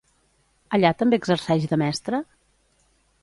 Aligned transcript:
Allà 0.77 0.91
també 1.01 1.19
exerceix 1.21 1.69
de 1.73 1.79
mestra? 1.83 2.21